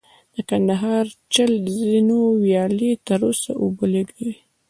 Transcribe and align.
د 0.35 0.37
کندهار 0.49 1.05
چل 1.33 1.51
زینو 1.77 2.19
ویالې 2.43 2.91
تر 3.07 3.19
اوسه 3.27 3.51
اوبه 3.63 3.85
لېږدوي 3.93 4.35